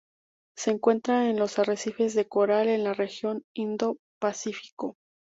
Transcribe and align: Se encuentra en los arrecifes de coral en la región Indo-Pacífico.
Se 0.57 0.71
encuentra 0.71 1.29
en 1.29 1.37
los 1.37 1.59
arrecifes 1.59 2.15
de 2.15 2.27
coral 2.27 2.69
en 2.69 2.83
la 2.83 2.95
región 2.95 3.43
Indo-Pacífico. 3.55 4.95